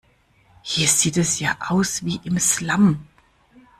Hier 0.63 0.87
sieht 0.87 1.17
es 1.17 1.37
ja 1.39 1.55
aus 1.59 2.03
wie 2.03 2.19
im 2.23 2.39
Slum. 2.39 3.05